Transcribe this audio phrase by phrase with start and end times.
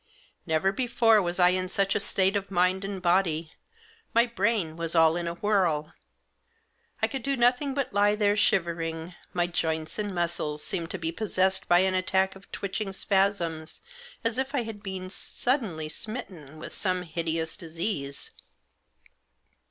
[0.47, 3.51] Never before was I in such a state of mind and body.
[4.15, 5.93] My brain was all in a whirl.
[7.03, 11.11] I could do nothing but He there shivering; my joints and muscles seemed to be
[11.11, 13.79] possessed by an attack of twitching spasms,
[14.23, 18.31] as if I had been suddenly smitten with some hideous disease.